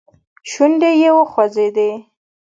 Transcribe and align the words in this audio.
شونډي 0.51 0.91
يې 1.01 1.09
وخوځېدې. 1.17 1.89